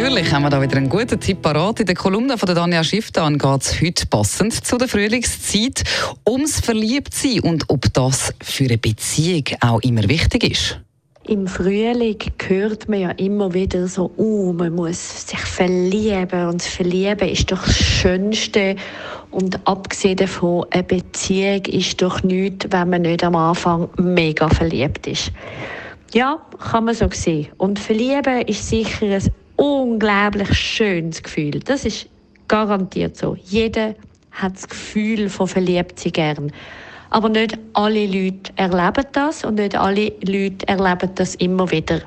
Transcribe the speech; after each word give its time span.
Natürlich 0.00 0.32
haben 0.32 0.44
wir 0.44 0.50
da 0.50 0.62
wieder 0.62 0.76
einen 0.76 0.88
guten 0.88 1.18
Tipp 1.18 1.42
parat. 1.42 1.80
In 1.80 1.86
der 1.86 1.96
Kolumne 1.96 2.38
von 2.38 2.46
der 2.46 2.54
Danja 2.54 2.82
geht 2.82 3.62
es 3.62 3.82
heute 3.82 4.06
passend 4.06 4.52
zu 4.64 4.78
der 4.78 4.86
Frühlingszeit 4.86 5.82
ums 6.24 6.60
Verliebtsein 6.60 7.40
und 7.40 7.64
ob 7.66 7.92
das 7.94 8.32
für 8.40 8.66
eine 8.66 8.78
Beziehung 8.78 9.42
auch 9.60 9.80
immer 9.80 10.08
wichtig 10.08 10.44
ist. 10.44 10.80
Im 11.26 11.48
Frühling 11.48 12.16
hört 12.46 12.88
man 12.88 13.00
ja 13.00 13.10
immer 13.10 13.52
wieder 13.52 13.88
so, 13.88 14.12
uh, 14.16 14.52
man 14.52 14.72
muss 14.76 15.26
sich 15.26 15.40
verlieben 15.40 16.46
und 16.46 16.62
Verlieben 16.62 17.28
ist 17.28 17.50
doch 17.50 17.64
das 17.64 17.76
Schönste 17.76 18.76
und 19.32 19.66
abgesehen 19.66 20.16
davon, 20.16 20.64
eine 20.70 20.84
Beziehung 20.84 21.64
ist 21.64 22.00
doch 22.00 22.22
nichts, 22.22 22.68
wenn 22.70 22.90
man 22.90 23.02
nicht 23.02 23.24
am 23.24 23.34
Anfang 23.34 23.88
mega 23.98 24.48
verliebt 24.48 25.08
ist. 25.08 25.32
Ja, 26.14 26.40
kann 26.70 26.84
man 26.84 26.94
so 26.94 27.08
sehen. 27.10 27.48
Und 27.56 27.80
Verlieben 27.80 28.42
ist 28.42 28.68
sicher 28.68 29.06
ein 29.06 29.32
unglaublich 29.58 30.54
schönes 30.54 31.22
Gefühl. 31.22 31.60
Das 31.60 31.84
ist 31.84 32.08
garantiert 32.46 33.16
so. 33.16 33.36
Jeder 33.44 33.94
hat 34.30 34.54
das 34.54 34.68
Gefühl 34.68 35.28
von 35.28 35.48
verliebt 35.48 35.98
sein 35.98 36.12
gern. 36.12 36.52
Aber 37.10 37.28
nicht 37.28 37.58
alle 37.72 38.06
Leute 38.06 38.52
erleben 38.56 39.04
das 39.12 39.44
und 39.44 39.56
nicht 39.56 39.74
alle 39.74 40.12
Leute 40.22 40.66
erleben 40.68 41.10
das 41.14 41.34
immer 41.36 41.70
wieder. 41.70 42.02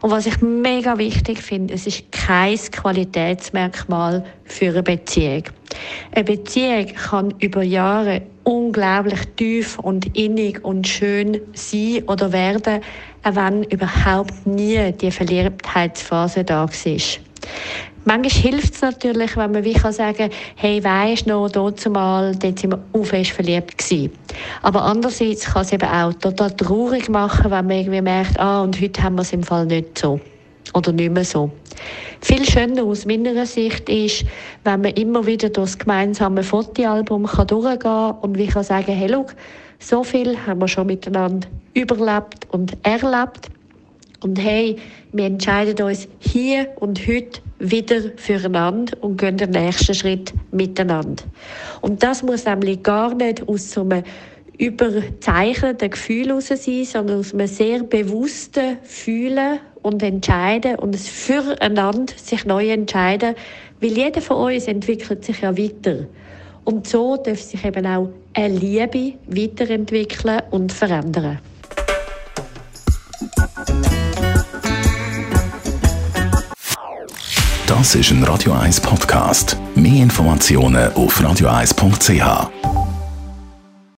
Und 0.00 0.10
was 0.10 0.26
ich 0.26 0.40
mega 0.40 0.98
wichtig 0.98 1.38
finde, 1.38 1.74
es 1.74 1.86
ist 1.86 2.10
kein 2.10 2.56
Qualitätsmerkmal 2.56 4.24
für 4.44 4.70
eine 4.70 4.82
Beziehung. 4.82 5.44
Eine 6.12 6.24
Beziehung 6.24 6.86
kann 6.86 7.34
über 7.38 7.62
Jahre 7.62 8.22
unglaublich 8.44 9.20
tief 9.36 9.78
und 9.78 10.16
innig 10.16 10.64
und 10.64 10.86
schön 10.86 11.40
sein 11.54 12.02
oder 12.08 12.32
werden, 12.32 12.80
auch 13.22 13.36
wenn 13.36 13.62
überhaupt 13.64 14.46
nie 14.46 14.92
die 14.92 15.10
Verliebtheitsphase 15.10 16.44
da 16.44 16.64
ist. 16.64 17.20
Manchmal 18.04 18.30
hilft 18.30 18.74
es 18.74 18.82
natürlich, 18.82 19.36
wenn 19.36 19.52
man 19.52 19.64
wie 19.64 19.74
kann 19.74 19.92
sagen 19.92 20.30
hey, 20.56 20.82
weisst 20.82 21.26
noch, 21.26 21.48
dort 21.48 21.88
mal, 21.88 22.34
dort 22.34 22.58
sind 22.58 22.72
wir 22.72 22.82
auch 22.92 23.04
fest 23.04 23.30
verliebt. 23.30 23.80
Aber 24.60 24.82
andererseits 24.82 25.46
kann 25.46 25.62
es 25.62 25.72
eben 25.72 25.88
auch 25.88 26.12
total 26.14 26.50
traurig 26.52 27.08
machen, 27.08 27.50
wenn 27.50 27.66
man 27.66 27.76
irgendwie 27.76 28.02
merkt, 28.02 28.38
ah, 28.38 28.62
und 28.62 28.80
heute 28.80 29.02
haben 29.02 29.14
wir 29.16 29.22
es 29.22 29.32
im 29.32 29.42
Fall 29.42 29.66
nicht 29.66 29.98
so. 29.98 30.20
Oder 30.74 30.92
nicht 30.92 31.12
mehr 31.12 31.24
so. 31.24 31.50
Viel 32.20 32.44
schöner 32.44 32.84
aus 32.84 33.04
meiner 33.04 33.46
Sicht 33.46 33.88
ist, 33.88 34.24
wenn 34.64 34.82
man 34.82 34.92
immer 34.92 35.26
wieder 35.26 35.48
durch 35.48 35.70
das 35.70 35.78
gemeinsame 35.78 36.42
Fotoalbum 36.42 37.24
durchgehen 37.24 37.78
kann 37.78 38.16
und 38.20 38.38
wie 38.38 38.46
kann 38.46 38.62
sagen, 38.62 38.92
hey, 38.92 39.08
look, 39.08 39.34
so 39.78 40.04
viel 40.04 40.36
haben 40.46 40.60
wir 40.60 40.68
schon 40.68 40.86
miteinander 40.86 41.48
überlebt 41.74 42.46
und 42.50 42.76
erlebt. 42.84 43.48
Und 44.22 44.38
hey, 44.38 44.76
wir 45.12 45.24
entscheiden 45.24 45.84
uns 45.84 46.06
hier 46.20 46.68
und 46.76 47.06
heute 47.08 47.40
wieder 47.58 48.00
füreinander 48.16 48.96
und 49.00 49.16
gehen 49.16 49.36
den 49.36 49.50
nächsten 49.50 49.94
Schritt 49.94 50.32
miteinander. 50.52 51.24
Und 51.80 52.02
das 52.04 52.22
muss 52.22 52.44
nämlich 52.44 52.82
gar 52.84 53.14
nicht 53.14 53.48
aus 53.48 53.72
so 53.72 53.80
einem 53.80 54.04
überzeichneten 54.58 55.90
Gefühl 55.90 56.28
heraus 56.28 56.48
sein, 56.48 56.84
sondern 56.84 57.20
aus 57.20 57.32
einem 57.32 57.46
sehr 57.46 57.82
bewussten 57.82 58.78
Fühlen 58.82 59.60
und 59.82 60.02
Entscheiden 60.02 60.76
und 60.76 60.94
es 60.94 61.08
füreinander 61.08 62.12
sich 62.16 62.44
neu 62.44 62.70
entscheiden, 62.70 63.34
weil 63.80 63.90
jeder 63.90 64.20
von 64.20 64.52
uns 64.52 64.66
entwickelt 64.66 65.24
sich 65.24 65.40
ja 65.40 65.56
weiter. 65.56 66.06
Und 66.64 66.86
so 66.86 67.16
darf 67.16 67.40
sich 67.40 67.64
eben 67.64 67.86
auch 67.86 68.08
eine 68.34 68.56
Liebe 68.56 69.14
weiterentwickeln 69.26 70.42
und 70.50 70.72
verändern. 70.72 71.40
Das 77.66 77.96
ist 77.96 78.10
ein 78.12 78.22
Radio 78.22 78.52
1 78.52 78.80
Podcast. 78.80 79.56
Mehr 79.74 80.02
Informationen 80.02 80.92
auf 80.92 81.20
radio1.ch. 81.20 82.71